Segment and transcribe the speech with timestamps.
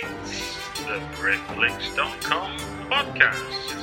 [0.00, 0.54] It's
[0.84, 2.56] the Britflicks.com
[2.88, 3.74] podcast.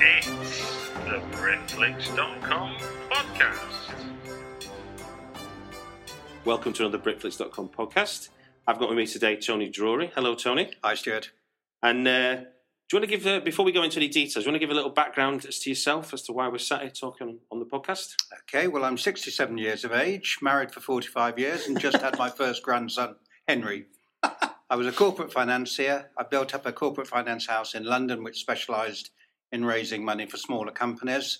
[0.00, 2.76] It's the Britflicks.com
[3.10, 3.94] podcast.
[6.44, 8.28] Welcome to another Britflicks.com podcast.
[8.68, 10.12] I've got with me today Tony Drury.
[10.14, 10.70] Hello, Tony.
[10.84, 11.32] Hi, Stuart.
[11.82, 12.36] And uh,
[12.88, 14.56] do you want to give, uh, before we go into any details, do you want
[14.56, 17.38] to give a little background as to yourself as to why we're sat here talking
[17.50, 18.14] on the podcast?
[18.40, 22.28] Okay, well, I'm 67 years of age, married for 45 years, and just had my
[22.28, 23.16] first grandson,
[23.48, 23.86] Henry.
[24.70, 26.10] I was a corporate financier.
[26.18, 29.10] I built up a corporate finance house in London, which specialised
[29.50, 31.38] in raising money for smaller companies.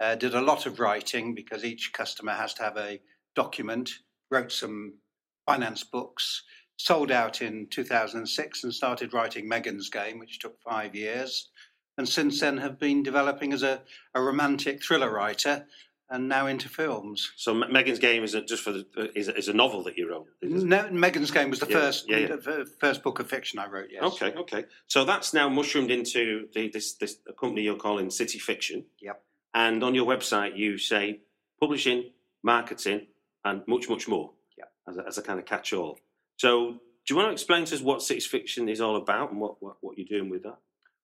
[0.00, 3.00] Uh, did a lot of writing because each customer has to have a
[3.34, 3.90] document.
[4.30, 4.98] Wrote some
[5.46, 6.42] finance books.
[6.76, 11.48] Sold out in 2006 and started writing Megan's Game, which took five years.
[11.96, 13.82] And since then have been developing as a,
[14.14, 15.66] a romantic thriller writer
[16.10, 17.32] and now into films.
[17.36, 19.84] So Me- Megan's Game is a, just for the, uh, is, a, is a novel
[19.84, 20.26] that you wrote.
[20.42, 22.64] No, Megan's Game was the Yeah, first yeah, yeah.
[22.80, 23.88] first book of fiction I wrote.
[23.90, 24.02] Yes.
[24.02, 24.64] Okay, okay.
[24.88, 28.84] So that's now mushroomed into the, this this company you're calling City Fiction.
[29.00, 29.22] Yep.
[29.54, 31.20] And on your website, you say
[31.60, 32.10] publishing,
[32.42, 33.06] marketing,
[33.44, 34.32] and much, much more.
[34.58, 34.72] Yep.
[34.88, 35.98] As a, as a kind of catch-all.
[36.36, 36.78] So, do
[37.14, 39.76] you want to explain to us what City Fiction is all about and what, what,
[39.80, 40.56] what you're doing with that?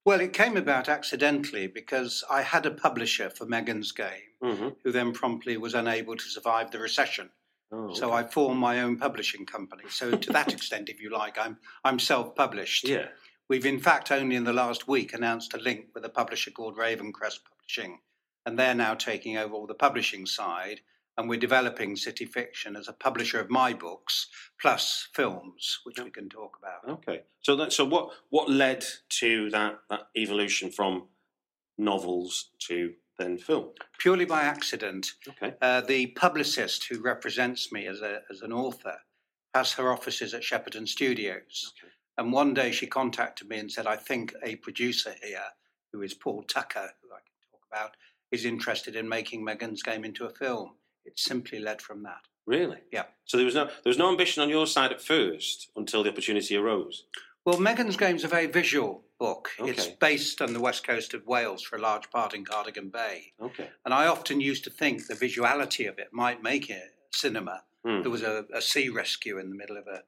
[0.04, 4.08] Well, it came about accidentally because I had a publisher for Megan's Game
[4.42, 4.68] Mm-hmm.
[4.82, 7.28] who then promptly was unable to survive the recession.
[7.70, 8.10] Oh, So.
[8.10, 9.82] I formed my own publishing company.
[9.90, 12.88] So to that extent, if you like, I'm I'm self-published.
[12.88, 13.08] yeah.
[13.50, 16.78] We've in fact only in the last week announced a link with a publisher called
[16.78, 17.98] Ravencrest Publishing,
[18.46, 20.80] and they're now taking over all the publishing side.
[21.20, 26.10] And we're developing City Fiction as a publisher of my books plus films, which we
[26.10, 26.90] can talk about.
[26.98, 27.24] Okay.
[27.42, 28.82] So that so what what led
[29.20, 31.08] to that that evolution from
[31.76, 33.68] novels to then film?
[33.98, 35.54] Purely by accident, Okay.
[35.60, 38.96] uh, the publicist who represents me as a as an author
[39.54, 41.74] has her offices at Shepperton Studios.
[41.76, 41.92] Okay.
[42.16, 45.50] And one day she contacted me and said, I think a producer here,
[45.92, 47.96] who is Paul Tucker, who I can talk about,
[48.32, 50.76] is interested in making Megan's Game into a film.
[51.04, 52.22] It simply led from that.
[52.46, 52.78] Really?
[52.92, 53.04] Yeah.
[53.24, 56.10] So there was no there was no ambition on your side at first until the
[56.10, 57.04] opportunity arose.
[57.44, 59.50] Well, Megan's Game's a very visual book.
[59.58, 63.32] It's based on the west coast of Wales for a large part in Cardigan Bay.
[63.40, 63.70] Okay.
[63.84, 67.62] And I often used to think the visuality of it might make it cinema.
[67.84, 68.02] Hmm.
[68.02, 70.02] There was a, a sea rescue in the middle of a,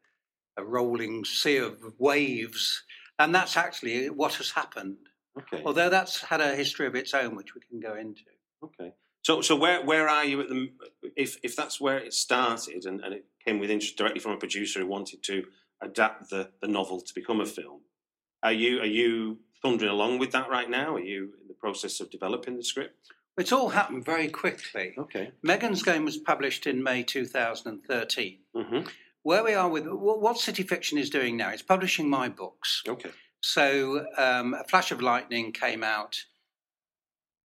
[0.61, 2.83] a rolling sea of waves.
[3.19, 4.99] And that's actually what has happened.
[5.39, 5.63] Okay.
[5.65, 8.23] Although that's had a history of its own, which we can go into.
[8.63, 8.93] Okay.
[9.23, 10.71] So so where where are you at the
[11.17, 14.37] if if that's where it started and, and it came with interest directly from a
[14.37, 15.45] producer who wanted to
[15.81, 17.81] adapt the, the novel to become a film,
[18.43, 20.97] are you are you thundering along with that right now?
[20.97, 23.13] Are you in the process of developing the script?
[23.39, 24.95] It's all happened very quickly.
[24.99, 25.31] Okay.
[25.43, 28.39] Megan's Game was published in May 2013.
[28.55, 28.81] Mm-hmm.
[29.23, 32.83] Where we are with what City Fiction is doing now, it's publishing my books.
[32.87, 33.11] Okay.
[33.41, 36.25] So, um, A Flash of Lightning came out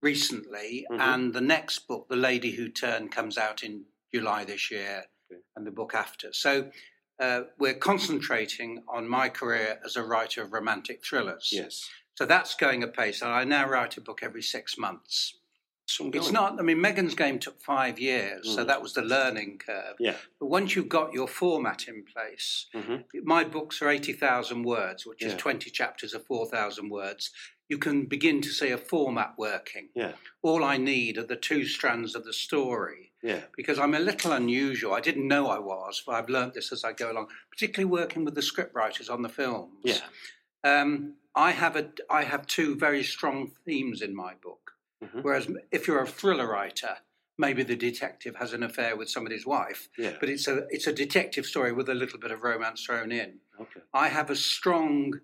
[0.05, 1.01] recently, Mhm.
[1.01, 5.41] and the next book, The Lady Who Turned, comes out in July this year, Okay.
[5.57, 6.33] and the book after.
[6.33, 6.71] So,
[7.19, 11.49] uh, we're concentrating on my career as a writer of romantic thrillers.
[11.53, 11.89] Yes.
[12.17, 15.39] So that's going apace, and I now write a book every six months.
[15.87, 16.59] Some It's not.
[16.59, 18.67] I mean, Megan's game took five years, so Mm.
[18.69, 19.97] that was the learning curve.
[20.01, 20.17] Yeah.
[20.41, 25.23] But once you've got your format in place, hmm my books are 80,000 words, which
[25.23, 27.31] is 20 chapters of 4,000 words.
[27.69, 29.89] You can begin to see a format working.
[29.95, 30.13] Yeah.
[30.43, 33.45] All I need are the two strands of the story Yeah.
[33.57, 34.93] because I'm a little unusual.
[34.93, 38.25] I didn't know I was, but I've learnt this as I go along, particularly working
[38.25, 39.81] with the scriptwriters on the films.
[39.83, 40.01] Yeah.
[40.63, 44.73] Um, I have a I have two very strong themes in my book.
[45.03, 45.23] Mhm.
[45.23, 46.99] Whereas if you're a thriller writer,
[47.39, 50.17] maybe the detective has an affair with somebody's wife, Yeah.
[50.21, 53.41] but it's a it's a detective story with a little bit of romance thrown in.
[53.61, 53.81] Okay.
[53.93, 55.21] I have a strong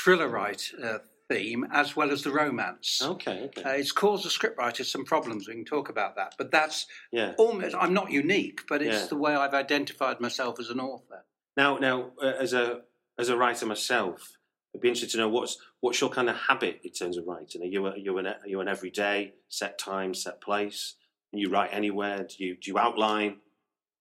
[0.00, 3.00] thriller writer theme as well as the romance.
[3.02, 3.44] Okay.
[3.44, 3.62] Okay.
[3.62, 5.48] Uh, it's caused the scriptwriters some problems.
[5.48, 7.32] We can talk about that, but that's yeah.
[7.38, 7.74] almost.
[7.78, 9.06] I'm not unique, but it's Yeah.
[9.06, 11.24] the way I've identified myself as an author.
[11.56, 12.82] Now, now, uh, as a
[13.18, 14.38] as a writer myself,
[14.74, 17.62] I'd be interested to know what's what's your kind of habit in terms of writing.
[17.62, 20.96] Are you a, are you an are you an everyday set time, set place?
[21.30, 22.26] Can you write anywhere?
[22.28, 23.38] Do you do you outline?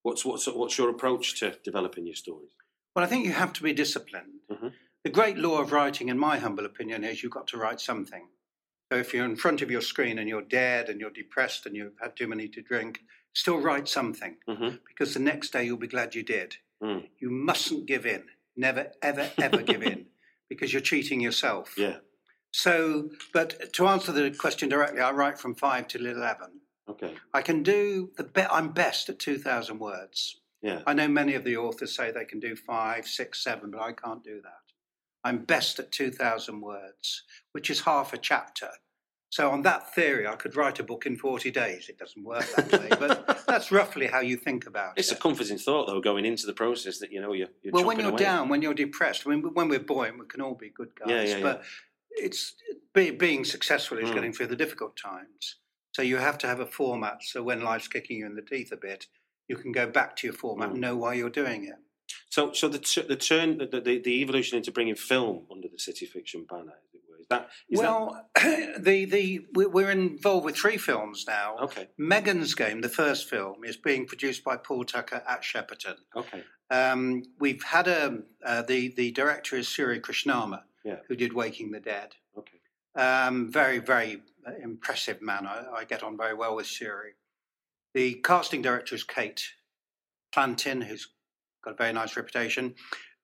[0.03, 2.51] What's what's what's your approach to developing your stories?
[2.95, 4.39] Well, I think you have to be disciplined.
[4.51, 4.73] Mhm.
[5.03, 8.27] The great law of writing, in my humble opinion, is you've got to write something.
[8.91, 11.75] So if you're in front of your screen and you're dead and you're depressed and
[11.75, 12.99] you've had too many to drink,
[13.33, 16.57] still write something hmm because the next day you'll be glad you did.
[16.83, 17.07] Mm.
[17.19, 18.23] You mustn't give in.
[18.55, 20.07] Never, ever, ever give in
[20.49, 21.73] because you're cheating yourself.
[21.77, 21.97] Yeah.
[22.51, 26.47] So, but to answer the question directly, I write from five till 11.
[26.89, 27.13] Okay.
[27.33, 30.41] I can do the be- I'm best at 2,000 words.
[30.61, 30.81] Yeah.
[30.85, 33.93] I know many of the authors say they can do five, six, seven, but I
[33.93, 34.70] can't do that.
[35.23, 38.69] I'm best at 2,000 words, which is half a chapter.
[39.29, 41.87] So, on that theory, I could write a book in 40 days.
[41.87, 44.99] It doesn't work that way, but that's roughly how you think about it.
[44.99, 47.47] It's a comforting thought, though, going into the process that you know you're.
[47.63, 48.17] you're well, when you're away.
[48.17, 51.09] down, when you're depressed, when, when we're buoyant, we can all be good guys.
[51.09, 51.43] Yeah, yeah, yeah.
[51.43, 51.63] But
[52.09, 52.55] it's
[52.93, 54.15] be, being successful is Mm.
[54.15, 55.55] getting through the difficult times.
[55.93, 57.23] So you have to have a format.
[57.23, 59.07] So when life's kicking you in the teeth a bit,
[59.47, 60.71] you can go back to your format Mm.
[60.73, 61.75] and know why you're doing it.
[62.31, 65.77] So, so the t- the turn, the, the the evolution into bringing film under the
[65.77, 68.25] city fiction banner, as it were, is that is well,
[68.79, 71.57] the the we- we're involved with three films now.
[71.63, 71.89] okay?
[71.99, 75.97] Megan's Game, the first film, is being produced by Paul Tucker at Shepperton.
[76.15, 76.43] Okay.
[76.69, 80.99] Um, we've had a uh, the the director is Suri Krishnamma, Yeah.
[81.09, 82.15] who did Waking the Dead.
[82.37, 82.59] Okay.
[82.95, 85.45] Um, very, very uh, impressive man.
[85.45, 87.11] I, I get on very well with Suri.
[87.93, 89.43] The casting director is Kate
[90.33, 91.09] Plantin, who's
[91.61, 92.75] got a very nice reputation.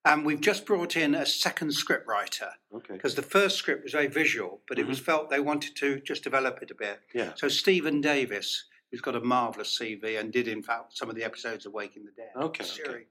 [0.06, 2.94] And we've just brought in a second script writer Okay.
[2.94, 4.90] because the first script was very visual, but it Mm-hmm.
[4.90, 7.00] was felt they wanted to just develop it a bit.
[7.14, 7.32] Yeah.
[7.36, 11.24] So Stephen Davis, who's got a marvelous CV and did in fact some of the
[11.24, 12.32] episodes of Waking the Dead.
[12.42, 13.04] Okay, okay.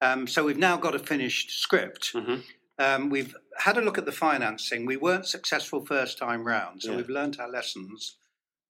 [0.00, 2.10] Um, so we've now got a finished script.
[2.12, 2.36] hmm
[2.80, 4.84] Um, we've had a look at the financing.
[4.86, 6.96] We weren't successful first time round, so Yeah.
[6.96, 8.16] we've learnt our lessons.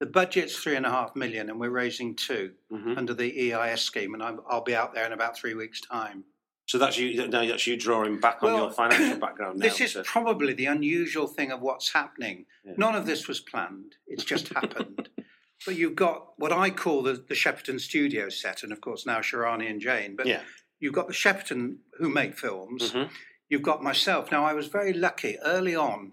[0.05, 3.81] The budget's three and a half million, and we're raising two hmm under the EIS
[3.81, 6.25] scheme, and I'm, I'll be out there in about three weeks' time.
[6.67, 7.27] So that's you.
[7.27, 9.61] Now that's you drawing back on your financial background.
[9.61, 12.45] Now This is to- probably the unusual thing of what's happening.
[12.67, 12.75] Yeah.
[12.77, 15.09] None of this was planned; it's just happened.
[15.65, 19.21] But you've got what I call the, the Shepperton studio set, and of course now
[19.21, 20.17] Shirani and Jane.
[20.17, 20.43] But yeah.
[20.81, 22.93] you've got the Shepperton who make films.
[22.93, 23.09] Mhm.
[23.49, 24.31] You've got myself.
[24.31, 26.13] Now, I was very lucky early on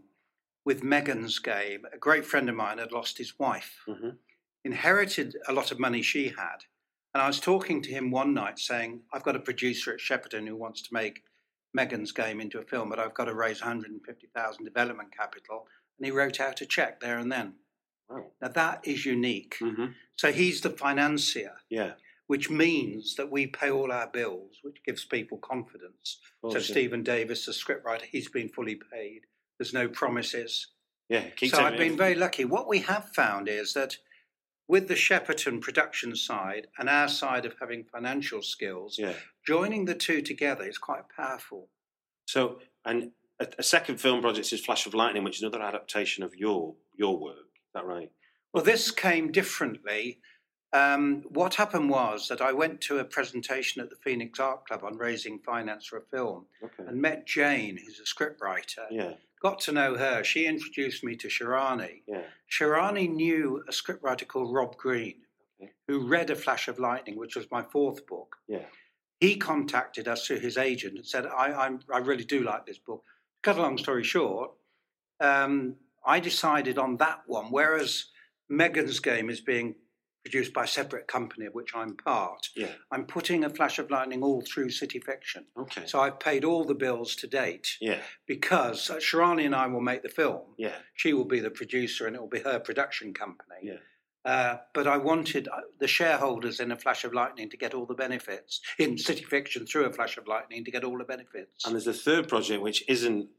[0.66, 1.86] with Megan's game.
[1.92, 4.18] A great friend of mine had lost his wife, Mhm.
[4.64, 6.66] inherited a lot of money she had.
[7.14, 10.48] And I was talking to him one night saying, I've got a producer at Shepperton
[10.48, 11.24] who wants to make
[11.74, 15.68] Megan's game into a film, but I've got to raise 150,000 development capital.
[15.98, 17.56] And he wrote out a check there and then.
[18.10, 18.32] Wow.
[18.42, 19.56] Now, that is unique.
[19.60, 21.96] hmm So he's the financier, Yeah.
[22.28, 26.22] which means that we pay all our bills, which gives people confidence.
[26.44, 26.60] Of So.
[26.60, 29.26] Stephen Davis, the scriptwriter, he's been fully paid.
[29.62, 30.70] There's no promises.
[31.08, 31.30] Yeah.
[31.36, 32.46] Keep so I've been very lucky.
[32.46, 33.96] What we have found is that
[34.68, 39.14] with the Shepperton production side and our side of having financial skills, Yeah.
[39.46, 41.70] joining the two together is quite powerful.
[42.26, 46.24] So, and a, a second film project is Flash of Lightning, which is another adaptation
[46.24, 47.36] of your your work.
[47.38, 48.12] Is that right?
[48.56, 50.22] Well, this came differently.
[50.74, 54.84] Um, what happened was that I went to a presentation at the Phoenix Art Club
[54.84, 56.86] on raising finance for a film Okay.
[56.88, 58.88] and met Jane, who's a scriptwriter.
[58.90, 59.14] Yeah.
[59.42, 60.24] Got to know her.
[60.24, 62.02] She introduced me to Shirani.
[62.08, 62.22] Yeah.
[62.52, 65.16] Shirani knew a scriptwriter called Rob Green,
[65.62, 65.72] Okay.
[65.88, 68.36] who read A Flash of Lightning, which was my fourth book.
[68.48, 68.66] Yeah.
[69.20, 72.78] He contacted us through his agent and said, I, I'm, I really do like this
[72.80, 73.04] book.
[73.44, 74.52] Cut a long story short,
[75.20, 78.06] um, I decided on that one, whereas
[78.50, 79.76] Megan's Game is being
[80.24, 82.50] produced by a separate company of which I'm part.
[82.56, 82.68] Yeah.
[82.92, 85.46] I'm putting a flash of lightning all through City Fiction.
[85.58, 85.84] Okay.
[85.86, 88.00] So I've paid all the bills to date yeah.
[88.28, 90.42] because uh, Shirani and I will make the film.
[90.58, 90.76] Yeah.
[90.96, 93.60] She will be the producer and it will be her production company.
[93.64, 93.78] Yeah.
[94.24, 97.88] Uh, but I wanted uh, the shareholders in a flash of lightning to get all
[97.88, 101.66] the benefits in City Fiction through a flash of lightning to get all the benefits.
[101.66, 103.30] And there's a third project which isn't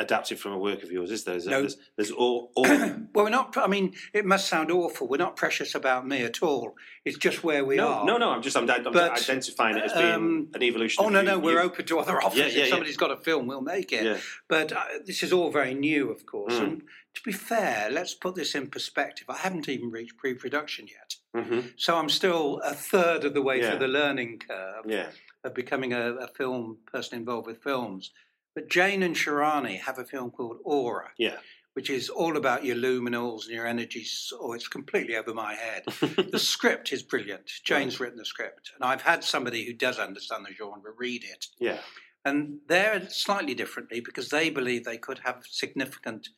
[0.00, 1.36] adapted from a work of yours, is there?
[1.36, 1.60] Is No.
[1.60, 2.50] There's, there's all.
[2.56, 3.56] all well, we're not.
[3.56, 5.06] I mean, it must sound awful.
[5.06, 6.74] We're not precious about me at all.
[7.04, 8.04] It's just where we no, are.
[8.04, 8.30] no, no.
[8.30, 11.04] I'm just I'm, I'm But, identifying it as being um, an evolution.
[11.04, 12.38] Oh no, you- no, we're you- open to other offers.
[12.38, 12.70] Yeah, yeah, if yeah.
[12.70, 14.04] somebody's got a film, we'll make it.
[14.04, 14.18] Yeah.
[14.48, 16.54] But uh, this is all very new, of course.
[16.54, 16.62] Mm.
[16.62, 16.82] And
[17.14, 19.26] to be fair, let's put this in perspective.
[19.28, 21.72] I haven't even reached pre-production yet, Mhm.
[21.76, 23.70] so I'm still a third of the way Yeah.
[23.70, 25.08] through the learning curve Yeah.
[25.44, 28.12] of becoming a, a film person involved with films.
[28.60, 31.38] But Jane and Shirani have a film called Aura, Yeah.
[31.72, 34.30] which is all about your luminals and your energies.
[34.38, 35.84] Oh, it's completely over my head.
[36.30, 37.50] the script is brilliant.
[37.64, 41.46] Jane's written the script, and I've had somebody who does understand the genre read it.
[41.58, 41.78] Yeah.
[42.26, 46.28] And they're slightly differently because they believe they could have significant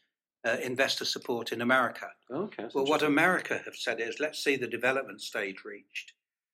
[0.44, 2.06] uh, investor support in America.
[2.30, 2.68] Okay.
[2.72, 3.02] Well, what.
[3.02, 6.12] America have said is let's see the development stage reached.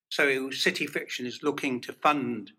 [0.08, 2.52] So City Fiction is looking to fund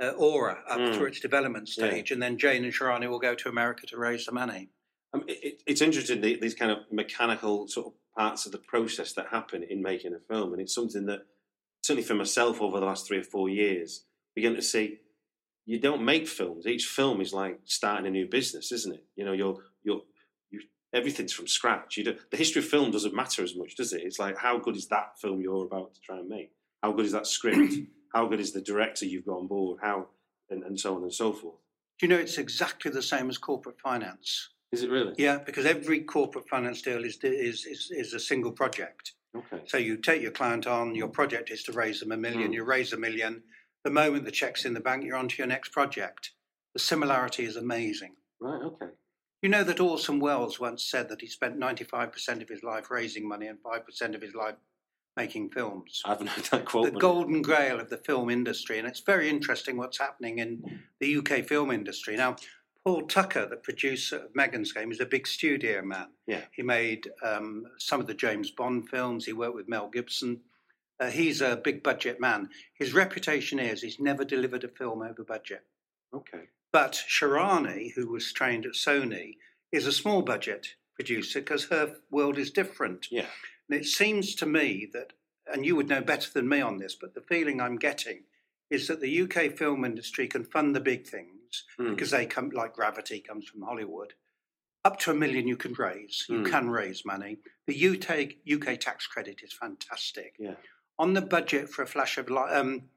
[0.00, 0.94] uh, Aura up Mm.
[0.94, 1.88] through its development Yeah.
[1.88, 4.70] stage, and then Jane and Shirani will go to America to raise the money.
[5.12, 8.58] Um, it, it- it's interesting the, these kind of mechanical sort of parts of the
[8.58, 11.26] process that happen in making a film, and it's something that
[11.82, 15.00] certainly for myself over the last three or four years begin to see.
[15.66, 16.66] You don't make films.
[16.66, 19.04] Each film is like starting a new business, isn't it?
[19.16, 20.00] You know, you're you're
[20.50, 20.60] you
[20.94, 21.96] everything's from scratch.
[21.98, 24.02] You do, the history of film doesn't matter as much, does it?
[24.02, 26.52] It's like how good is that film you're about to try and make?
[26.82, 27.74] How good is that script?
[28.12, 29.78] how good is the director you've got on board?
[29.82, 30.08] How
[30.50, 31.56] and, and so on and so forth.
[31.98, 34.50] Do you know it's exactly the same as corporate finance?
[34.72, 35.14] Is it really?
[35.18, 39.12] Yeah, because every corporate finance deal is is is, is a single project.
[39.36, 39.62] Okay.
[39.66, 42.54] So you take your client on, your project is to raise them a million, Mm.
[42.54, 43.42] you raise a million.
[43.84, 46.32] The moment the check's in the bank, you're on to your next project.
[46.74, 48.16] The similarity is amazing.
[48.40, 48.62] Right.
[48.62, 48.86] Okay.
[49.42, 53.28] You know that Orson Welles once said that he spent 95% of his life raising
[53.28, 54.56] money and 5% of his life
[55.18, 56.00] making films.
[56.04, 56.92] I haven't heard that quote.
[56.92, 58.78] The golden grail of the film industry.
[58.78, 62.16] And it's very interesting what's happening in the UK film industry.
[62.16, 62.36] Now,
[62.84, 66.06] Paul Tucker, the producer of Megan's Game, is a big studio man.
[66.26, 66.42] Yeah.
[66.52, 69.26] He made um, some of the James Bond films.
[69.26, 70.40] He worked with Mel Gibson.
[71.00, 72.48] Uh, he's a big budget man.
[72.74, 75.64] His reputation is he's never delivered a film over budget.
[76.14, 76.44] Okay.
[76.72, 79.36] But Shirani, who was trained at Sony,
[79.72, 83.06] is a small budget producer because her world is different.
[83.10, 83.26] Yeah.
[83.68, 85.12] And it seems to me that,
[85.52, 88.24] and you would know better than me on this, but the feeling I'm getting
[88.70, 91.34] is that the UK film industry can fund the big things
[91.78, 91.90] Mm.
[91.90, 94.12] because they come, like Gravity comes from Hollywood.
[94.84, 96.26] Up to a million you can raise.
[96.28, 96.50] You Mm.
[96.50, 97.38] can raise money.
[97.66, 100.34] The UK, UK tax credit is fantastic.
[100.38, 100.56] Yeah.
[100.98, 102.90] On the budget for a flash of light, um,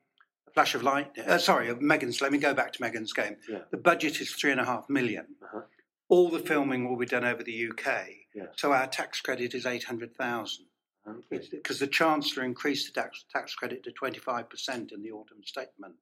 [0.48, 1.18] a flash of light.
[1.18, 2.20] Uh, sorry, Megan's.
[2.22, 3.38] Let me go back to Megan's game.
[3.48, 3.60] Yeah.
[3.72, 5.36] The budget is three and a half million.
[5.42, 5.62] Uh-huh.
[6.10, 8.21] All the filming will be done over the UK.
[8.34, 8.46] Yeah.
[8.56, 10.66] So our tax credit is eight hundred thousand
[11.08, 11.42] Okay.
[11.52, 15.96] because the Chancellor increased the tax, tax credit to 25% in the autumn statement.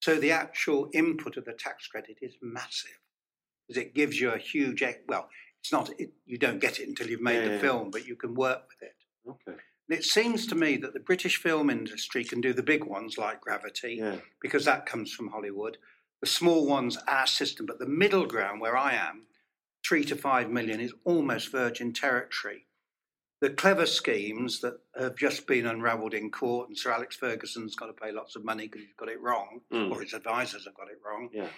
[0.00, 2.98] So the actual input of the tax credit is massive
[3.68, 5.28] because it gives you a huge, well,
[5.60, 8.04] it's not, it, you don't get it until you've made Yeah, the yeah, film, but
[8.04, 8.96] you can work with it.
[9.30, 9.56] Okay.
[9.88, 13.16] And it seems to me that the British film industry can do the big ones
[13.16, 14.16] like Gravity Yeah.
[14.40, 15.76] because that comes from Hollywood.
[16.20, 19.22] The small ones, our system, but the middle ground where I am,
[19.92, 22.64] three to five million, is almost virgin territory.
[23.42, 27.88] The clever schemes that have just been unravelled in court, and Sir Alex Ferguson's got
[27.88, 29.90] to pay lots of money because he's got it wrong, Mm.
[29.90, 31.28] or his advisors have got it wrong.
[31.30, 31.50] Yeah.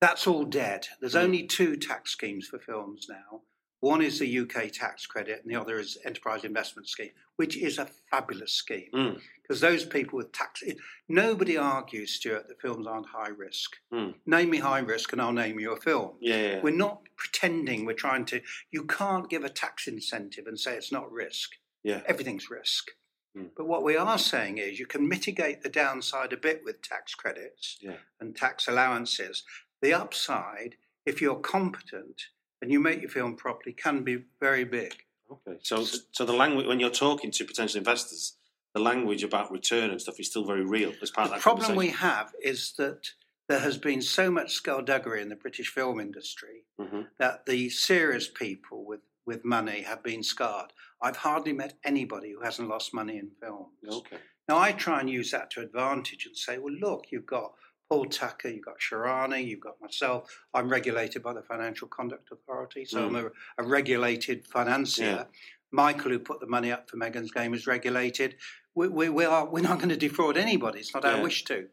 [0.00, 0.88] That's all dead.
[1.00, 1.22] There's Mm.
[1.24, 3.42] only two tax schemes for films now.
[3.82, 7.78] One is the UK tax credit, and the other is Enterprise Investment Scheme, which is
[7.78, 9.20] a fabulous scheme Mm.
[9.42, 10.62] because those people with tax,
[11.08, 13.76] nobody argues, Stuart, that films aren't high risk.
[13.92, 14.14] Mm.
[14.24, 16.16] Name me high risk, and I'll name you a film.
[16.20, 16.36] Yeah.
[16.36, 16.60] yeah.
[16.62, 18.40] We're not pretending we're trying to.
[18.70, 21.50] You can't give a tax incentive and say it's not risk.
[21.82, 22.02] yeah.
[22.06, 22.92] Everything's risk.
[23.36, 23.50] Mm.
[23.56, 27.16] But what we are saying is you can mitigate the downside a bit with tax
[27.16, 27.96] credits Yeah.
[28.20, 29.42] and tax allowances.
[29.80, 32.26] The upside, if you're competent
[32.62, 34.94] and you make your film properly, can be very big.
[35.30, 35.58] Okay.
[35.62, 38.36] So, so the language when you're talking to potential investors,
[38.72, 41.42] the language about return and stuff is still very real as part The of that
[41.42, 43.08] problem we have is that
[43.48, 47.08] there has been so much skullduggery in the British film industry Mhm.
[47.18, 50.72] that the serious people with, with money have been scarred.
[51.02, 53.72] I've hardly met anybody who hasn't lost money in films.
[53.86, 54.18] Okay.
[54.48, 57.54] Now, I try and use that to advantage and say, well, look, you've got
[57.92, 60.34] Paul Tucker, you've got Shirani, you've got myself.
[60.54, 63.06] I'm regulated by the Financial Conduct Authority, so Mm.
[63.06, 65.04] I'm a, a regulated financier.
[65.04, 65.24] Yeah.
[65.72, 68.36] Michael, who put the money up for Megan's Game, is regulated.
[68.74, 70.78] We, we, we are, we're not going to defraud anybody.
[70.80, 71.16] It's not Yeah.
[71.16, 71.66] our wish to.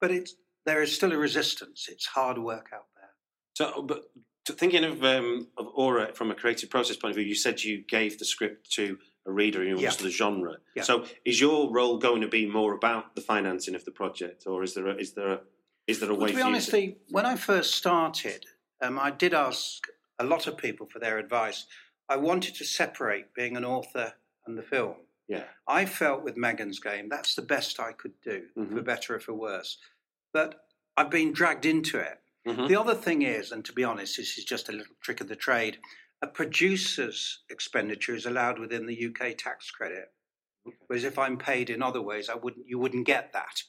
[0.00, 1.88] But it's, there is still a resistance.
[1.90, 3.10] It's hard work out there.
[3.52, 4.04] So, but
[4.46, 7.62] t- thinking of um, of Aura from a creative process point of view, you said
[7.62, 9.90] you gave the script to a reader and you Yeah.
[9.90, 10.56] the genre.
[10.74, 10.84] Yeah.
[10.84, 14.62] So, is your role going to be more about the financing of the project, or
[14.62, 15.40] is there a, is there a,
[15.86, 16.72] is there a Well, way to be for honest,
[17.10, 18.46] when I first started,
[18.80, 19.86] um, I did ask
[20.18, 21.66] a lot of people for their advice.
[22.08, 24.14] I wanted to separate being an author
[24.46, 24.96] and the film.
[25.28, 28.84] yeah, I felt with Megan's Game that's the best I could do, for Mhm.
[28.84, 29.76] better or for worse.
[30.32, 32.20] But I've been dragged into it.
[32.46, 32.68] Mhm.
[32.68, 35.26] The other thing is, and to be honest, this is just a little trick of
[35.26, 35.80] the trade.
[36.22, 40.12] A producer's expenditure is allowed within the UK tax credit,
[40.86, 42.68] whereas if I'm paid in other ways, I wouldn't.
[42.68, 43.64] You wouldn't get that.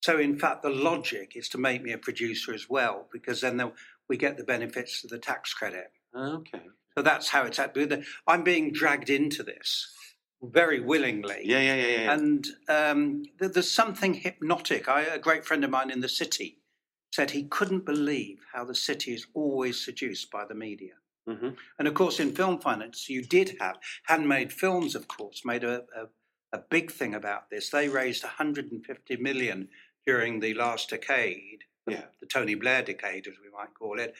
[0.00, 3.60] So, in fact, the logic is to make me a producer as well, because then
[4.08, 5.90] we get the benefits of the tax credit.
[6.14, 6.62] okay,
[6.96, 7.76] So that's how it's at.
[8.26, 9.92] I'm being dragged into this
[10.42, 11.42] very willingly.
[11.44, 12.12] yeah, yeah, yeah, yeah.
[12.12, 14.88] And um, th- there's something hypnotic.
[14.88, 16.58] I, a great friend of mine in the city
[17.12, 20.92] said he couldn't believe how the city is always seduced by the media.
[21.28, 21.56] Mhm.
[21.78, 24.94] And of course, in film finance, you did have handmade films.
[24.94, 27.68] Of course, made a, a, a big thing about this.
[27.70, 29.68] They raised 150 million
[30.08, 32.04] during the last decade, Yeah.
[32.20, 34.14] the Tony Blair decade, as we might call it,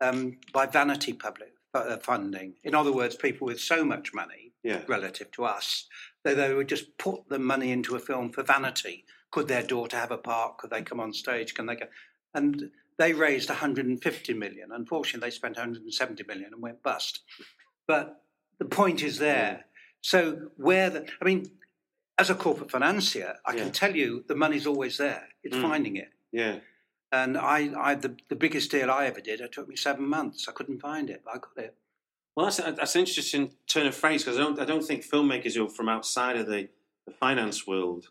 [0.00, 2.54] um, by vanity public uh, funding.
[2.64, 5.86] In other words, people with so much money yeah, relative to us.
[6.24, 9.04] They, they would just put the money into a film for vanity.
[9.32, 10.56] Could their daughter have a part?
[10.56, 11.52] Could they come on stage?
[11.52, 11.88] Can they go?
[12.32, 14.70] And they raised 150 million.
[14.72, 17.20] Unfortunately, they spent 170 million and went bust.
[17.86, 18.22] But
[18.58, 19.66] the point is there.
[20.00, 21.50] So where the, I mean,
[22.18, 23.62] as a corporate financier, I Yeah.
[23.64, 25.28] can tell you the money's always there.
[25.42, 25.62] It's Mm.
[25.62, 26.10] finding it.
[26.32, 26.60] yeah.
[27.12, 30.48] And I, I the, the biggest deal I ever did, it took me seven months.
[30.48, 31.76] I couldn't find it, but I got it.
[32.34, 35.54] Well, that's, that's an interesting turn of phrase because I don't, I don't think filmmakers
[35.54, 36.68] who are from outside of the,
[37.06, 38.08] the finance world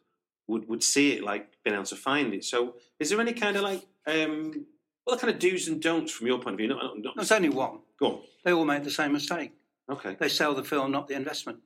[0.48, 2.46] would, would see it like being able to find it.
[2.46, 4.66] So, is there any kind of like, um,
[5.04, 6.68] what kind of do's and don'ts from your point of view?
[6.70, 7.80] Not, not, not, There's only one.
[8.00, 8.22] go on.
[8.46, 9.52] They all make the same mistake.
[9.90, 10.16] Okay.
[10.18, 11.60] They sell the film, not the investment.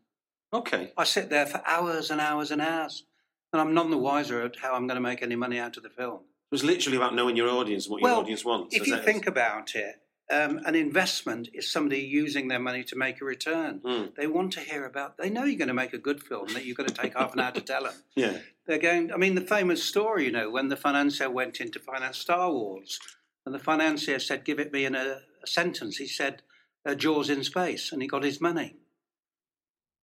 [0.53, 0.93] Okay.
[0.97, 3.03] I sit there for hours and hours and hours,
[3.51, 5.83] and I'm none the wiser at how I'm going to make any money out of
[5.83, 6.19] the film.
[6.19, 8.75] It was literally about knowing your audience and what your audience wants.
[8.75, 9.95] If you think about it,
[10.31, 13.81] um, an investment is somebody using their money to make a return.
[13.83, 15.17] Mm, They want to hear about.
[15.17, 17.33] They know you're going to make a good film that you're going to take half
[17.33, 17.93] an hour to tell them.
[18.15, 18.38] yeah.
[18.65, 19.12] They're going.
[19.12, 22.51] I mean, the famous story, you know, when the financier went in to finance Star
[22.51, 22.99] Wars,
[23.45, 26.41] and the financier said, "Give it me in a, a sentence." He said,
[26.86, 28.75] uh, "Jaws in space," and he got his money.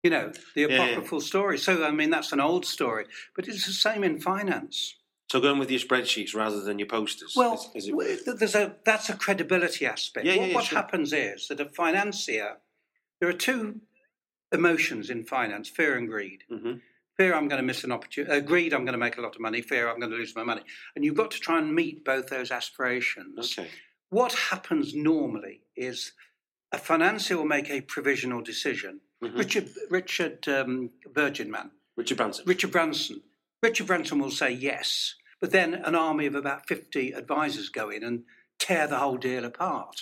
[0.04, 0.84] You know, the Yeah, yeah.
[0.84, 1.58] apocryphal story.
[1.58, 4.96] So, I mean, that's an old story, but it's the same in finance.
[5.32, 7.34] So going with your spreadsheets rather than your posters.
[7.36, 10.28] Well, is, is it there's a that's a credibility aspect.
[10.28, 10.78] Yeah, what yeah, what sure.
[10.78, 12.58] happens is that a financier,
[13.20, 13.80] there are two
[14.52, 16.44] emotions in finance: fear and greed.
[16.52, 16.82] Mhm.
[17.18, 18.32] Fear, I'm going to miss an opportunity.
[18.32, 19.62] Uh, greed, I'm going to make a lot of money.
[19.62, 20.64] Fear, I'm going to lose my money.
[20.96, 23.58] And you've got to try and meet both those aspirations.
[23.58, 23.70] Okay.
[24.10, 26.14] What happens normally is
[26.72, 29.00] a financier will make a provisional decision.
[29.24, 29.38] Mhm.
[29.38, 32.46] Richard Richard um, Virgin Man, Richard Branson.
[32.46, 33.22] Richard Branson.
[33.62, 38.04] Richard Branson will say yes, but then an army of about 50 advisors go in
[38.04, 38.24] and
[38.60, 40.02] tear the whole deal apart.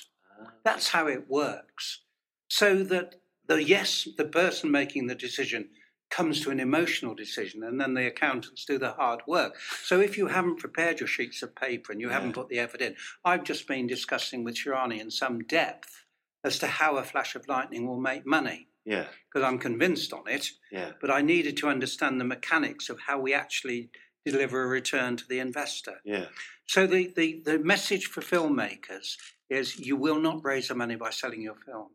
[0.64, 2.02] That's how it works.
[2.48, 3.16] So that
[3.48, 5.70] the yes, the person making the decision
[6.10, 9.56] comes to an emotional decision and then the accountants do the hard work.
[9.84, 12.82] So if you haven't prepared your sheets of paper and you haven't put the effort
[12.82, 16.04] in, I've just been discussing with Shirani in some depth
[16.44, 19.06] as to how a flash of lightning will make money Yeah.
[19.32, 20.92] because I'm convinced on it Yeah.
[21.00, 23.90] but I needed to understand the mechanics of how we actually
[24.26, 26.00] deliver a return to the investor.
[26.06, 26.26] Yeah.
[26.68, 29.16] So the, the, the message for filmmakers
[29.50, 31.90] is you will not raise the money by selling your film.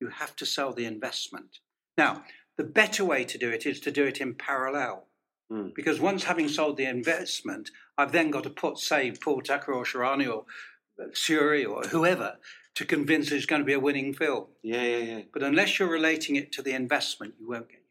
[0.00, 1.58] You have to sell the investment.
[1.96, 2.24] Now,
[2.56, 5.08] the better way to do it is to do it in parallel.
[5.50, 5.74] Mm.
[5.74, 9.84] Because once having sold the investment, I've then got to put, say, Paul Tucker or
[9.84, 10.44] Shirani or
[11.12, 12.36] Suri or whoever
[12.74, 14.46] to convince it's going to be a winning film.
[14.62, 14.82] Yeah.
[14.82, 14.96] Yeah.
[14.98, 15.20] Yeah.
[15.32, 17.88] But unless you're relating it to the investment, you won't get your money.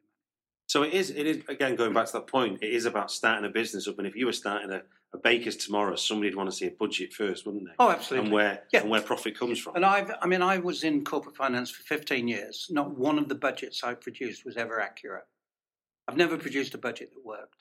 [0.67, 1.09] So it is.
[1.11, 2.59] It is again going back to that point.
[2.63, 3.97] It is about starting a business up.
[3.99, 4.81] And if you were starting a,
[5.13, 7.73] a baker's tomorrow, somebody'd want to see a budget first, wouldn't they?
[7.77, 8.27] Oh, absolutely.
[8.27, 8.81] And where Yeah.
[8.81, 9.75] and where profit comes from.
[9.75, 12.67] And I've, I mean, I was in corporate finance for 15 years.
[12.71, 15.25] Not one of the budgets I produced was ever accurate.
[16.07, 17.55] I've never produced a budget that worked.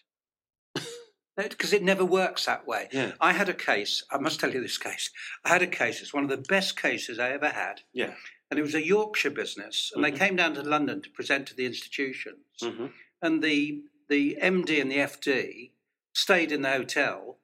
[1.37, 2.89] Because it never works that way.
[2.93, 3.13] Yeah.
[3.21, 5.11] I had a case, I must tell you this case.
[5.45, 7.83] I had a case, it's one of the best cases I ever had.
[7.93, 8.13] Yeah.
[8.51, 9.93] And it was a Yorkshire business.
[9.95, 10.11] And Mhm.
[10.13, 12.39] they came down to London to present to the institutions.
[12.61, 12.87] hmm
[13.23, 15.73] And the, the MD and the FD
[16.15, 17.39] stayed in the hotel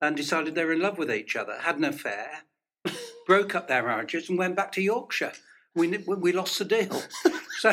[0.00, 2.44] and decided they were in love with each other, had an affair,
[3.26, 5.32] broke up their marriages, and went back to Yorkshire.
[5.74, 7.02] We, we lost the deal.
[7.60, 7.72] so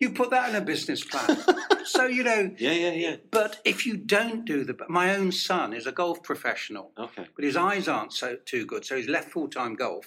[0.00, 1.36] You put that in a business plan.
[1.84, 2.50] so you know.
[2.58, 3.16] Yeah, yeah, yeah.
[3.30, 7.26] But if you don't do the, my own son is a golf professional, Okay.
[7.34, 10.06] but his eyes aren't so too good, so he's left full time golf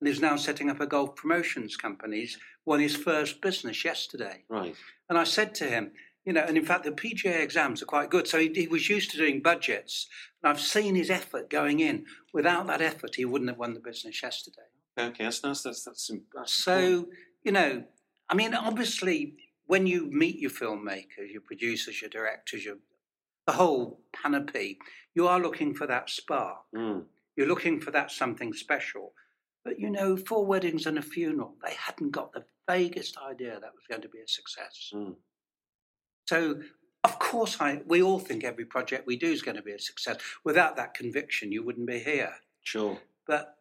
[0.00, 2.20] and is now setting up a golf promotions company.
[2.20, 4.44] He's won his first business yesterday.
[4.48, 4.74] Right.
[5.08, 5.92] And I said to him,
[6.24, 8.26] you know, and in fact, the PGA exams are quite good.
[8.26, 10.08] So he, he was used to doing budgets.
[10.42, 12.04] And I've seen his effort going in.
[12.32, 14.62] Without that effort, he wouldn't have won the business yesterday.
[14.98, 15.62] Okay, that's nice.
[15.62, 17.06] That's that's, that's So,
[17.44, 17.84] you know,
[18.28, 19.34] I mean, obviously,
[19.66, 22.76] when you meet your filmmakers, your producers, your directors, your
[23.46, 24.78] the whole panoply,
[25.14, 26.58] you are looking for that spark.
[26.74, 27.04] Mm.
[27.36, 29.12] You're looking for that something special.
[29.64, 33.74] But you know, four weddings and a funeral, they hadn't got the vaguest idea that
[33.74, 34.90] was going to be a success.
[34.94, 35.16] Mm.
[36.28, 36.60] So,
[37.04, 39.78] of course, I we all think every project we do is going to be a
[39.78, 40.18] success.
[40.44, 42.34] Without that conviction, you wouldn't be here.
[42.62, 42.98] Sure.
[43.26, 43.55] But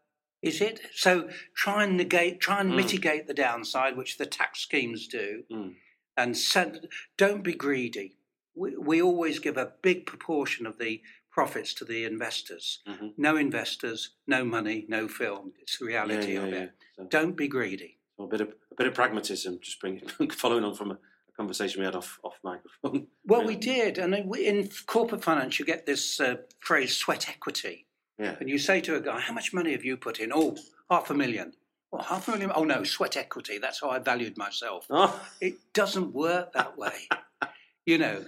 [0.46, 0.80] is it?
[0.94, 2.76] So try and negate, try and Mm.
[2.78, 5.76] mitigate the downside, which the tax schemes do, Mm.
[6.16, 8.18] and send, don't be greedy.
[8.54, 12.80] We, we always give a big proportion of the profits to the investors.
[12.88, 13.14] Mhm.
[13.18, 15.54] No investors, no money, no film.
[15.62, 16.72] It's the reality yeah, of yeah, it.
[16.96, 17.98] So, Don't be greedy.
[18.18, 19.60] a bit of a bit of pragmatism.
[19.60, 20.00] Just bring
[20.32, 23.08] following on from a, a conversation we had off off microphone.
[23.26, 27.85] Well, we did, and in- in corporate finance, you get this uh, phrase "sweat equity."
[28.20, 28.36] Yeah.
[28.40, 30.32] And you say to a guy, How much money have you put in?
[30.34, 30.56] Oh,
[30.90, 31.54] half a million.
[31.92, 32.52] Well, half a million?
[32.56, 33.58] Oh, no, sweat equity.
[33.58, 34.88] That's how I valued myself.
[34.92, 37.08] Oh, It doesn't work that way.
[37.86, 38.26] you know,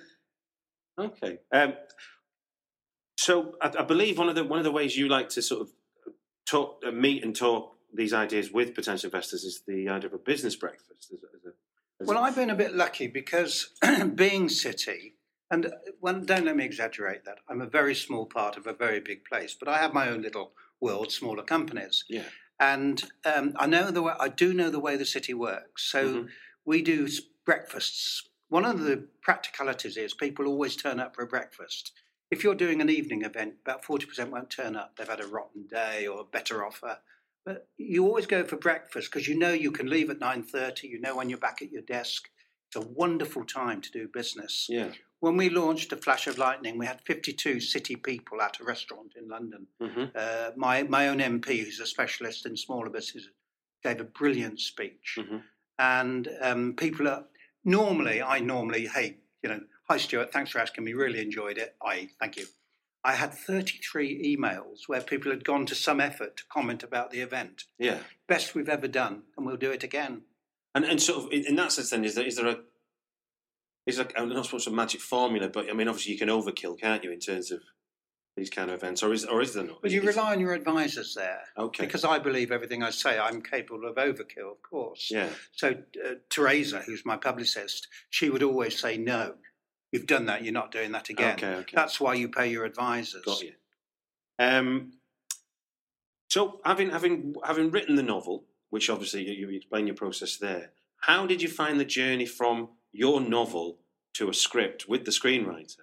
[0.99, 1.39] okay.
[1.51, 1.73] Um,
[3.17, 5.61] so I, I believe one of the one of the ways you like to sort
[5.61, 5.69] of
[6.45, 10.17] talk, uh, meet and talk these ideas with potential investors is the idea of a
[10.17, 11.11] business breakfast.
[11.11, 11.51] As a,
[12.01, 13.71] as a, well, I've been a bit lucky because
[14.15, 15.15] being city,
[15.51, 18.99] and well, don't let me exaggerate that, I'm a very small part of a very
[18.99, 22.05] big place, but I have my own little world, smaller companies.
[22.09, 22.23] yeah.
[22.59, 25.83] And um, I know the way, I do know the way the city works.
[25.83, 26.29] So Mhm.
[26.65, 27.07] we do
[27.45, 28.27] breakfasts.
[28.49, 31.91] One of the practicalities is people always turn up for a breakfast.
[32.31, 34.95] If you're doing an evening event, about 40% won't turn up.
[34.95, 36.99] They've had a rotten day or a better offer.
[37.45, 40.89] But you always go for breakfast because you know you can leave at 9.30.
[40.89, 42.29] You know when you're back at your desk.
[42.67, 44.65] It's a wonderful time to do business.
[44.67, 44.91] Yeah.
[45.19, 49.13] When we launched A Flash of Lightning, we had 52 city people at a restaurant
[49.15, 49.67] in London.
[49.81, 53.31] hmm Uh, my my own MP, who's a specialist in smaller businesses,
[53.83, 55.15] gave a brilliant speech.
[55.17, 55.43] Mhm.
[55.79, 57.25] And um, people are
[57.63, 61.75] normally, I normally, hey, you know, hi Stuart, thanks for asking me, really enjoyed it.
[61.81, 62.45] I thank you.
[63.03, 67.21] I had 33 emails where people had gone to some effort to comment about the
[67.21, 67.65] event.
[67.79, 67.99] Yeah.
[68.27, 70.23] Best we've ever done, and we'll do it again.
[70.75, 72.59] And and sort of in, in that sense, then is there is there a
[73.87, 76.79] is like I'm not supposed to magic formula, but I mean obviously you can overkill,
[76.79, 77.61] can't you, in terms of
[78.35, 79.81] these kind of events, or is or is there not?
[79.81, 81.41] But you is- rely on your advisors there.
[81.57, 81.85] Okay.
[81.85, 85.09] Because I believe everything I say, I'm capable of overkill, of course.
[85.09, 85.29] yeah.
[85.53, 85.69] So
[86.05, 89.35] uh, Teresa, who's my publicist, she would always say, "No,
[89.91, 90.43] you've done that.
[90.43, 91.55] You're not doing that again." Okay.
[91.55, 91.73] Okay.
[91.73, 93.23] That's why you pay your advisors.
[93.23, 93.53] Got you.
[94.37, 94.91] Um,
[96.29, 100.71] so, having having having written the novel, which obviously you, you explain your process there,
[100.99, 103.79] how did you find the journey from your novel
[104.15, 105.77] to a script with the screenwriter?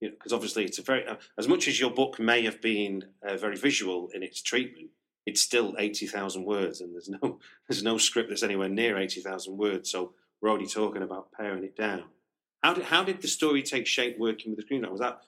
[0.00, 3.36] Because obviously, it's a very uh, as much as your book may have been uh,
[3.36, 4.90] very visual in its treatment,
[5.24, 9.20] it's still eighty thousand words, and there's no there's no script that's anywhere near eighty
[9.20, 9.90] thousand words.
[9.90, 12.04] So we're already talking about paring it down.
[12.62, 14.90] How did how did the story take shape working with the screenwriter?
[14.90, 15.20] Was that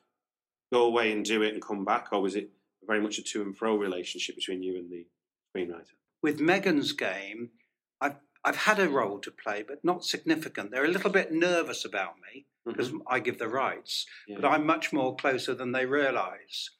[0.72, 2.50] go away and do it and come back, or was it
[2.86, 5.06] very much a to and fro relationship between you and the
[5.54, 5.94] screenwriter?
[6.22, 7.50] With Megan's game,
[8.00, 10.70] I've I've had a role to play, but not significant.
[10.70, 14.36] They're a little bit nervous about me because I give the rights, Yeah.
[14.40, 16.70] but I'm much more closer than they realise.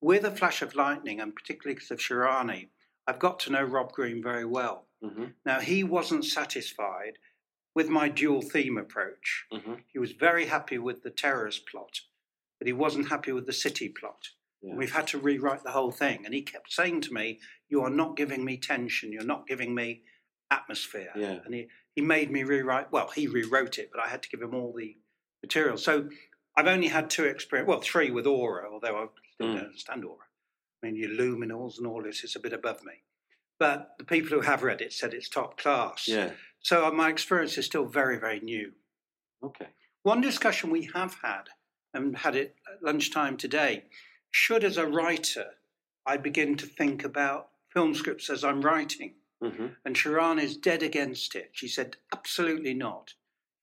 [0.00, 2.68] With a flash of lightning, and particularly because of Shirani,
[3.06, 4.88] I've got to know Rob Green very well.
[5.02, 7.18] Mhm, Now he wasn't satisfied
[7.74, 9.46] with my dual theme approach.
[9.52, 9.82] mhm.
[9.92, 12.00] He was very happy with the terrorist plot,
[12.58, 14.30] but he wasn't happy with the city plot.
[14.62, 14.74] Yeah.
[14.76, 16.24] We've had to rewrite the whole thing.
[16.24, 19.74] And he kept saying to me, You are not giving me tension, you're not giving
[19.74, 20.04] me
[20.50, 21.10] atmosphere.
[21.16, 21.38] Yeah.
[21.44, 24.42] And he, he made me rewrite, well, he rewrote it, but I had to give
[24.42, 24.96] him all the
[25.42, 25.76] material.
[25.76, 26.08] So
[26.56, 29.54] I've only had two experience, well, three with Aura, although I still Mm.
[29.56, 30.26] don't understand Aura.
[30.82, 33.02] I mean, your luminals and all this is a bit above me.
[33.58, 36.06] But the people who have read it said it's top class.
[36.08, 36.30] Yeah.
[36.60, 38.72] So uh, my experience is still very, very new.
[39.42, 39.68] Okay.
[40.02, 41.44] One discussion we have had,
[41.94, 43.84] and had it at lunchtime today,
[44.30, 45.46] should as a writer
[46.06, 49.14] I begin to think about film scripts as I'm writing?
[49.50, 51.50] Hmm And Sharon is dead against it.
[51.52, 53.14] She said, absolutely not.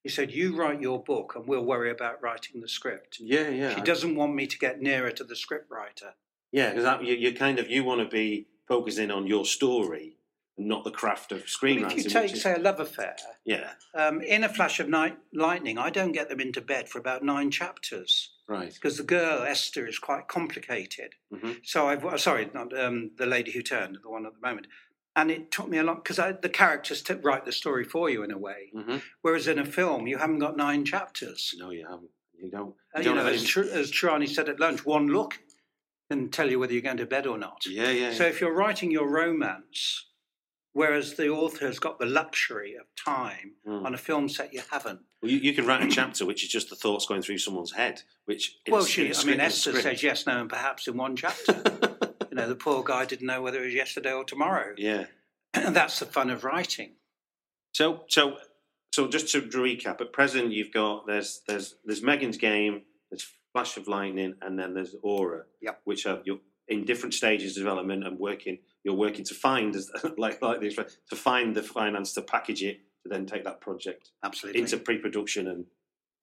[0.04, 3.18] He said, you write your book and we'll worry about writing the script.
[3.20, 3.76] Yeah, yeah.
[3.76, 6.14] She doesn't want me to get nearer to the script writer.
[6.52, 10.18] Yeah, because you, you kind of you want to be focusing on your story
[10.58, 11.98] and not the craft of Well, screenwriting.
[12.00, 13.16] if you take, is- say, a love affair,
[13.46, 17.00] yeah, um, in a flash of night, lightning, I don't get them into bed for
[17.00, 18.74] about nine chapters right.
[18.74, 21.14] because the girl Esther is quite complicated.
[21.34, 21.60] Mhm.
[21.64, 24.68] So I've sorry, not um, the lady who turned, the one at the moment.
[25.16, 28.24] And it took me a lot because the characters t- write the story for you
[28.24, 28.72] in a way.
[28.74, 31.54] hmm Whereas in a film, you haven't got nine chapters.
[31.58, 32.10] No, you haven't.
[32.42, 32.68] You don't.
[32.96, 35.40] You you don't know, as, Tr- as Trani said at lunch, one look
[36.10, 37.62] can tell you whether you're going to bed or not.
[37.68, 38.14] yeah, yeah.
[38.14, 40.08] So if you're writing your romance,
[40.74, 43.86] whereas the author has got the luxury of time Mm.
[43.86, 45.02] on a film set, you haven't.
[45.22, 47.72] Well, you, you can write a chapter which is just the thoughts going through someone's
[47.74, 48.02] head.
[48.26, 51.62] Which well, she, I mean, Esther says yes, no, and perhaps in one chapter.
[52.32, 54.74] you know, the poor guy didn't know whether it was yesterday or tomorrow.
[54.78, 55.06] Yeah.
[55.54, 56.92] And that's the fun of writing.
[57.74, 58.38] So, so,
[58.94, 63.76] so, just to recap, at present you've got there's there's there's Megan's game, there's Flash
[63.76, 65.82] of Lightning, and then there's Aura, Yep.
[65.84, 66.40] which are you're
[66.70, 68.60] in different stages of development and working.
[68.86, 69.76] You're working to find
[70.18, 74.12] like like this to find the finance to package it to then take that project
[74.24, 74.62] Absolutely.
[74.62, 75.66] into pre-production and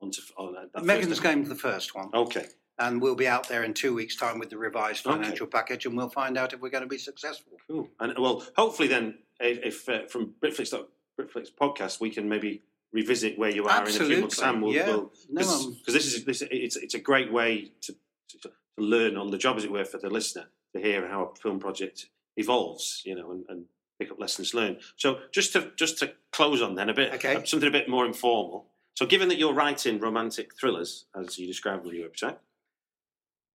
[0.01, 2.09] onto on that, Megan's Game's the first one.
[2.15, 2.47] Okay,
[2.79, 5.17] And we'll be out there in two weeks' time with the revised Okay.
[5.17, 7.53] financial package, and we'll find out if we're going to be successful.
[7.69, 7.89] cool.
[8.01, 10.73] And well, hopefully then, if, if uh, from Britflicks
[11.21, 12.63] Britflicks podcast, we can maybe
[12.93, 14.61] revisit where you are in a few months' time.
[14.61, 14.87] We'll, yeah.
[14.87, 17.95] we'll, no, um, because this is this it's it's a great way to,
[18.43, 21.35] to learn on the job as it were for the listener to hear how a
[21.35, 23.65] film project evolves you know and, and
[23.99, 27.43] pick up lessons learned so just to just to close on then a bit Okay.
[27.45, 31.85] something a bit more informal so given that you're writing romantic thrillers as you described
[31.85, 32.37] on your website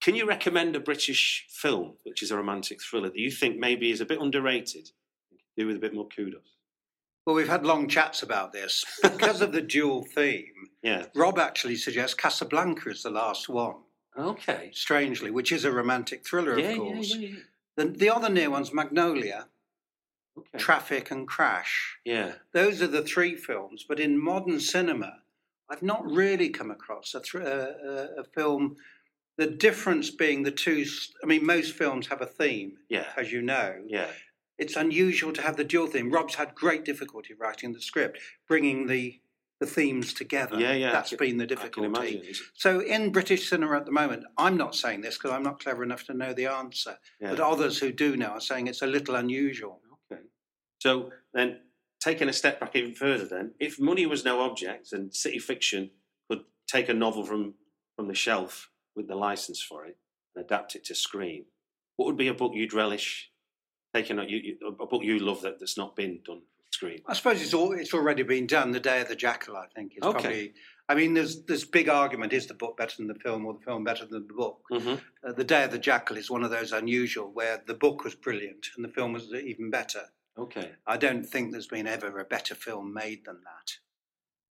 [0.04, 3.92] can you recommend a british film which is a romantic thriller that you think maybe
[3.92, 4.90] is a bit underrated
[5.58, 6.54] do with a bit more kudos
[7.26, 8.84] well, we've had long chats about this.
[9.02, 13.78] Because of the dual theme, yeah Rob actually suggests Casablanca is the last one,
[14.18, 17.16] okay strangely, which is a romantic thriller, yeah, of course.
[17.16, 17.36] yeah, yeah.
[17.78, 19.48] The, the other near ones, Magnolia,
[20.38, 21.98] okay Traffic, and Crash.
[22.06, 23.86] yeah Those are the three films.
[23.88, 25.20] But in modern cinema,
[25.70, 28.76] I've not really come across a, thr uh, a, a film.
[29.38, 30.86] The difference being the two.
[31.24, 33.76] i mean, most films have a theme, yeah as you know.
[33.88, 34.08] yeah
[34.60, 36.12] It's unusual to have the dual theme.
[36.12, 39.20] Rob's had great difficulty writing the script, bringing the
[39.60, 40.60] the themes together.
[40.60, 41.88] Yeah, yeah, That's can- been the difficulty.
[41.88, 42.34] imagine.
[42.54, 45.84] So in British cinema at the moment, I'm not saying this because I'm not clever
[45.84, 47.30] enough to know the answer, Yeah.
[47.30, 49.80] but others who do know are saying it's a little unusual.
[50.12, 50.22] Okay.
[50.80, 51.62] So then,
[52.02, 55.92] taking a step back even further, then, if money was no object and City Fiction
[56.28, 57.54] could take a novel from
[57.96, 59.98] from the shelf with the license for it
[60.36, 61.46] and adapt it to screen,
[61.98, 63.30] what would be a book you'd relish
[63.94, 64.20] taking?
[64.20, 66.42] A, you, a book you love that, that's not been done
[66.74, 67.02] screen.
[67.08, 68.72] I suppose it's all, it's already been done.
[68.72, 70.12] The Day of the Jackal, I think, is Okay.
[70.22, 70.54] probably.
[70.90, 73.62] I mean, there's this big argument: is the book better than the film, or the
[73.62, 74.62] film better than the book?
[74.72, 74.96] Mm-hmm.
[75.28, 78.16] Uh, the Day of the Jackal is one of those unusual where the book was
[78.16, 80.04] brilliant and the film was even better.
[80.38, 80.72] Okay.
[80.88, 83.78] I don't think there's been ever a better film made than that.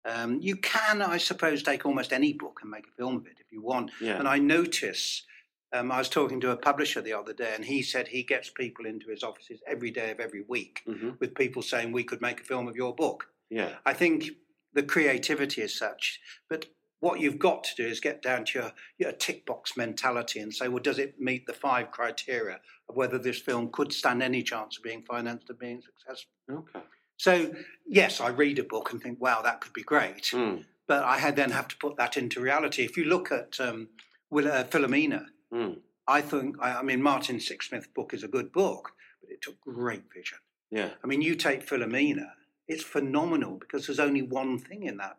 [0.05, 3.37] Um, you can, I suppose, take almost any book and make a film of it
[3.39, 3.91] if you want.
[4.01, 4.17] Yeah.
[4.19, 5.23] And I notice,
[5.71, 8.49] um, I was talking to a publisher the other day, and he said he gets
[8.49, 12.21] people into his offices every day of every week hmm with people saying, We could
[12.21, 13.27] make a film of your book.
[13.49, 13.75] Yeah.
[13.85, 14.31] I think
[14.73, 16.65] the creativity is such, but
[17.03, 20.53] what you've got to do is get down to your, your tick box mentality and
[20.53, 24.41] say, well, does it meet the five criteria of whether this film could stand any
[24.41, 26.31] chance of being financed and being successful?
[26.49, 26.79] Okay.
[27.23, 27.55] So,
[27.87, 30.23] yes, I read a book and think, wow, that could be great.
[30.33, 30.65] Mm.
[30.87, 32.83] But I had then have to put that into reality.
[32.83, 33.87] If you look at um,
[34.29, 35.77] Will, uh, Philomena, Mm.
[36.07, 39.61] I think, I, I mean, Martin Sixsmith's book is a good book, but it took
[39.61, 40.39] great vision.
[40.71, 40.89] Yeah.
[41.03, 42.31] I mean, you take Philomena,
[42.67, 45.17] it's phenomenal because there's only one thing in that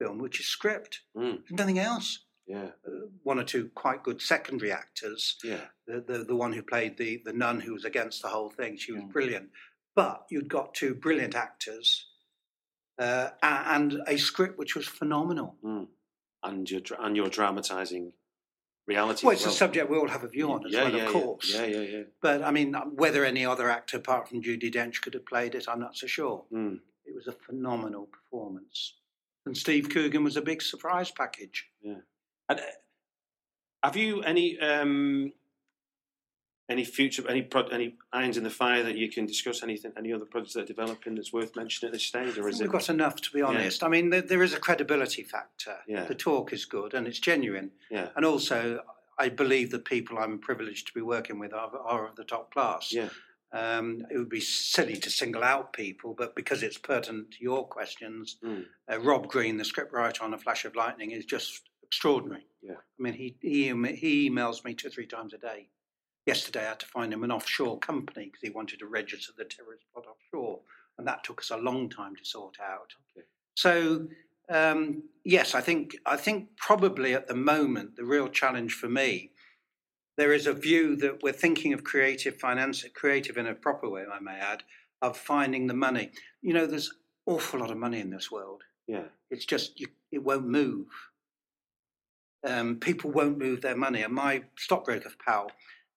[0.00, 1.02] film, which is script.
[1.16, 1.42] Mm.
[1.50, 2.24] Nothing else.
[2.46, 2.70] Yeah.
[2.88, 5.36] Uh, one or two quite good secondary actors.
[5.44, 5.66] Yeah.
[5.86, 8.76] The, the, the one who played the, the nun who was against the whole thing,
[8.78, 9.12] she was Mm.
[9.12, 9.50] brilliant.
[9.96, 12.06] But you'd got two brilliant actors
[12.98, 15.56] uh, and a script which was phenomenal.
[15.64, 15.88] Mm.
[16.44, 18.12] And you're and you're dramatising
[18.86, 19.26] reality.
[19.26, 21.12] Well, it's a subject we all have a view on as yeah, well, yeah, of
[21.12, 21.52] course.
[21.52, 21.64] Yeah.
[21.64, 21.80] Yeah.
[21.80, 22.02] Yeah.
[22.20, 25.66] But I mean, whether any other actor apart from Judi Dench could have played it,
[25.68, 26.44] I'm not so sure.
[26.52, 26.78] Mm.
[27.04, 28.94] It was a phenomenal performance.
[29.44, 31.68] And Steve Coogan was a big surprise package.
[31.84, 32.02] And,
[32.48, 32.56] uh,
[33.82, 35.32] have you any um,
[36.68, 39.62] any future any pro- any irons in the fire that you can discuss?
[39.62, 42.58] Anything any other projects that are developing that's worth mentioning at this stage, or is
[42.60, 42.72] We've it?
[42.72, 43.82] got enough, to be honest.
[43.84, 45.76] I mean, there, there is a credibility factor.
[45.86, 46.04] Yeah.
[46.04, 47.70] The talk is good and it's genuine.
[47.90, 48.80] Yeah, And also,
[49.18, 52.52] I believe the people I'm privileged to be working with are, are of the top
[52.52, 52.92] class.
[52.92, 53.08] yeah,
[53.52, 57.66] Um, it would be silly to single out people, but because it's pertinent to your
[57.66, 58.64] questions, Mm.
[58.92, 62.46] uh, Rob Green, the scriptwriter on A Flash of Lightning, is just extraordinary.
[62.60, 62.74] Yeah.
[62.98, 65.68] I mean, he, he, he emails me two or three times a day
[66.26, 69.44] Yesterday, I had to find him an offshore company because he wanted to register the
[69.44, 70.60] terrorist plot offshore,
[70.98, 72.92] and that took us a long time to sort out.
[73.16, 73.26] Okay.
[73.54, 74.08] So,
[74.48, 79.30] um, yes, I think I think probably at the moment the real challenge for me
[80.16, 84.04] there is a view that we're thinking of creative finance, creative in a proper way,
[84.10, 84.62] I may add,
[85.02, 86.10] of finding the money.
[86.40, 86.92] You know, there's
[87.26, 88.62] awful lot of money in this world.
[88.86, 89.04] Yeah.
[89.30, 90.86] It's just you, it won't move.
[92.46, 95.50] Um, people won't move their money, and my stockbroker pal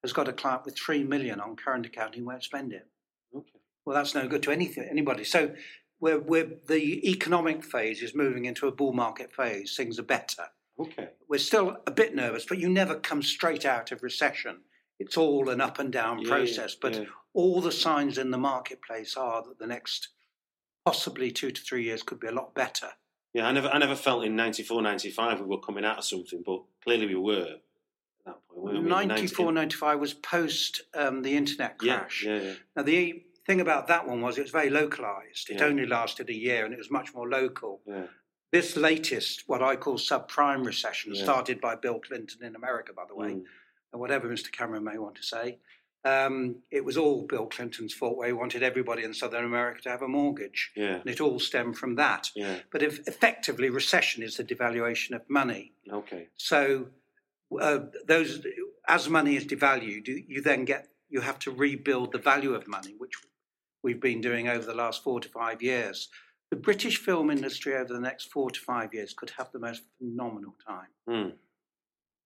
[0.04, 2.16] has got a client with three million on current account.
[2.16, 2.88] He won't spend it.
[3.36, 3.60] Okay.
[3.86, 5.24] Well, that's no good to anything, anybody.
[5.24, 5.54] So,
[6.02, 9.76] we're, we're, the economic phase is moving into a bull market phase.
[9.76, 10.46] Things are better.
[10.80, 11.10] Okay.
[11.28, 14.62] We're still a bit nervous, but you never come straight out of recession.
[15.00, 16.76] It's all an up and down Yeah, process.
[16.76, 17.04] But yeah.
[17.34, 20.10] all the signs in the marketplace are that the next
[20.86, 22.88] possibly two to three years could be a lot better.
[23.34, 26.42] Yeah, I never, I never felt in 94, 95 we were coming out of something,
[26.46, 27.58] but clearly we were
[28.20, 28.64] at that point.
[28.74, 28.90] weren't we?
[28.90, 32.24] 94, 95 was post um, the internet Yeah, crash.
[32.26, 32.54] yeah, yeah.
[32.76, 35.50] Now, the thing about that one was it was very localized.
[35.50, 35.66] It Yeah.
[35.66, 37.82] only lasted a year and it was much more local.
[37.86, 38.08] yeah.
[38.52, 41.24] This latest, what I call subprime recession, Yeah.
[41.24, 43.46] started by Bill Clinton in America, by the way, Mm.
[43.94, 44.52] and whatever Mr.
[44.52, 45.60] Cameron may want to say.
[46.06, 49.90] Um, it was all Bill Clinton's fault, where he wanted everybody in Southern America to
[49.90, 50.72] have a mortgage.
[50.76, 52.32] Yeah, And it all stemmed from that.
[52.36, 52.60] yeah.
[52.72, 55.74] But if, effectively, recession is the devaluation of money.
[55.92, 56.30] Okay.
[56.38, 56.88] So,
[57.60, 58.46] uh, those
[58.88, 62.68] as money is devalued, you, you then get you have to rebuild the value of
[62.68, 63.14] money, which
[63.84, 66.10] we've been doing over the last four to five years.
[66.52, 69.84] The British film industry over the next four to five years could have the most
[69.98, 70.88] phenomenal time.
[71.10, 71.34] Mm.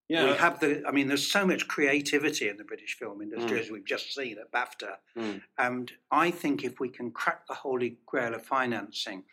[0.10, 3.62] We have the, I mean, there's so much creativity in the British film industry, Mm.
[3.62, 4.98] as we've just seen at BAFTA.
[5.18, 5.42] Mm.
[5.58, 9.24] And I think if we can crack the holy grail of financing,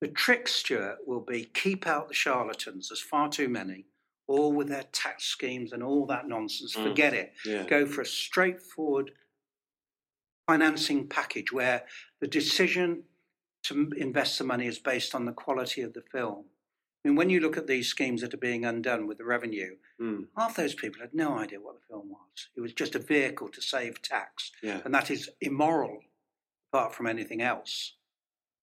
[0.00, 2.88] the trick, Stuart, will be keep out the charlatans.
[2.88, 3.86] There's far too many,
[4.28, 6.74] all with their tax schemes and all that nonsense.
[6.74, 6.88] Mm.
[6.88, 7.32] Forget it.
[7.44, 7.64] Yeah.
[7.64, 9.12] Go for a straightforward
[10.46, 11.84] financing package where
[12.20, 13.04] the decision
[13.64, 16.44] to invest the money is based on the quality of the film.
[17.04, 19.76] I mean, when you look at these schemes that are being undone with the revenue,
[20.00, 20.26] Mm.
[20.36, 22.48] half those people had no idea what the film was.
[22.54, 24.82] It was just a vehicle to save tax, Yeah.
[24.84, 26.02] and that is immoral
[26.72, 27.94] apart from anything else.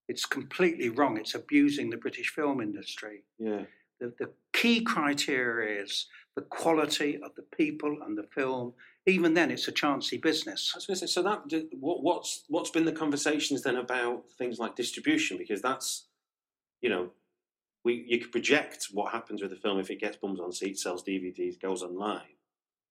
[0.07, 1.17] It's completely wrong.
[1.17, 3.23] It's abusing the British film industry.
[3.39, 3.65] Yeah.
[4.03, 8.73] The, the key criteria is the quality of the people and the film.
[9.05, 10.71] Even then, it's a chancy business.
[10.73, 14.23] I was going to say, so that what, what's what's been the conversations then about
[14.37, 15.37] things like distribution?
[15.37, 16.07] Because that's,
[16.81, 17.11] you know,
[17.85, 20.83] we you could project what happens with the film if it gets bums on seats,
[20.83, 22.35] sells DVDs, goes online,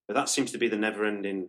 [0.09, 1.49] but that seems to be the never-ending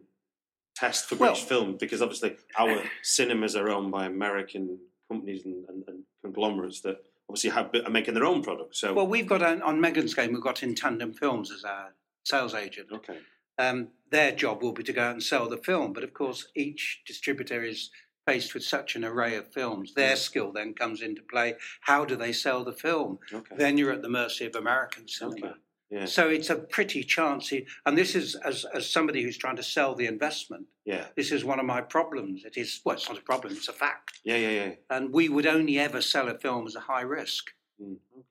[0.75, 5.63] test for Well- British film because obviously our cinemas are owned by American companies and,
[5.69, 6.97] and, and conglomerates that
[7.29, 8.79] obviously have are making their own products.
[8.79, 11.93] So Well, we've got on, on Megan's game, we've got In Tandem Films as our
[12.23, 12.89] sales agent.
[12.91, 13.19] okay,
[13.57, 15.93] um, their job will be to go out and sell the film.
[15.93, 17.89] But of course, each distributor is
[18.27, 19.93] faced with such an array of films.
[19.93, 21.55] Their skill then comes into play.
[21.81, 23.19] How do they sell the film?
[23.33, 25.35] okay, Then you're at the mercy of American cinema.
[25.47, 25.55] okay,
[25.93, 29.63] yeah, So it's a pretty chancy, and this is as as somebody who's trying to
[29.75, 30.65] sell the investment.
[30.85, 32.43] yeah, This is one of my problems.
[32.49, 34.19] It is well, it's not a problem; it's a fact.
[34.29, 34.71] yeah, yeah, yeah.
[34.89, 37.43] And we would only ever sell a film as a high risk.
[37.81, 38.25] Mm, okay.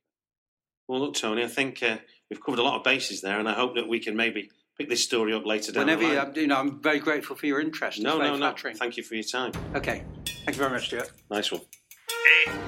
[0.88, 1.98] Well, look, Tony, I think uh,
[2.28, 4.88] we've covered a lot of bases there, and I hope that we can maybe pick
[4.88, 6.32] this story up later down Whenever the you, line.
[6.34, 7.98] you know, I'm very grateful for your interest.
[7.98, 8.40] It's no, very no, no.
[8.40, 8.76] flattering.
[8.76, 9.52] Thank you for your time.
[9.76, 10.02] Okay,
[10.44, 11.10] thank you very much, Stuart.
[11.30, 11.62] Nice one.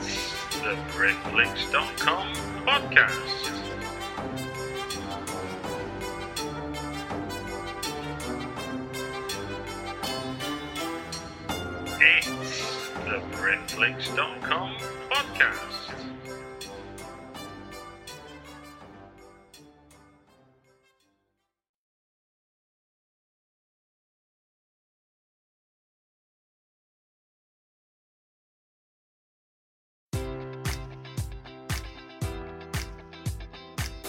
[0.01, 2.33] It's the Britflicks.com
[2.65, 3.54] podcast.
[13.75, 14.71] Britflicks.com
[15.11, 16.04] podcast.